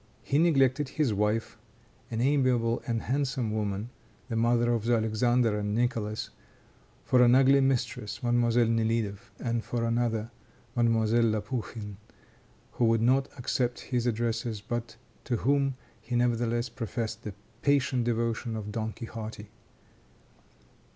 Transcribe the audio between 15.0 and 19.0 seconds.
to whom he nevertheless professed the patient devotion of Don